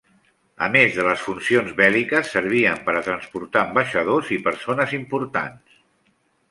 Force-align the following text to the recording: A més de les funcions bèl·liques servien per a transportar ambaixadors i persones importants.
A 0.67 0.69
més 0.75 0.95
de 0.99 1.03
les 1.07 1.25
funcions 1.25 1.75
bèl·liques 1.81 2.33
servien 2.39 2.81
per 2.89 2.97
a 2.97 3.05
transportar 3.11 3.65
ambaixadors 3.67 4.35
i 4.39 4.43
persones 4.49 4.99
importants. 5.03 5.83